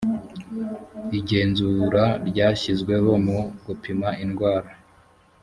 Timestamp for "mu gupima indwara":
3.25-4.69